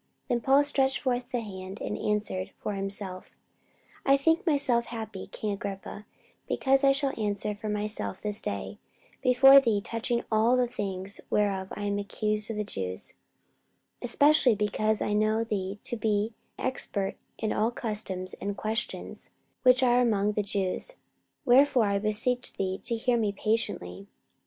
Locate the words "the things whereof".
10.57-11.67